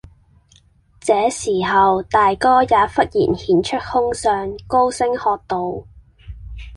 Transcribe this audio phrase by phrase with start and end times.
[0.99, 5.83] 這時候，大哥也忽然顯出凶相，高聲喝道，